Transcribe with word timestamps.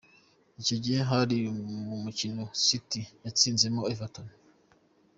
Icyo 0.61 0.75
gihe 0.83 0.99
hari 1.09 1.37
mu 1.87 1.97
mukino 2.03 2.43
City 2.65 3.01
yatsinzemo 3.25 3.81
Everton. 3.93 4.27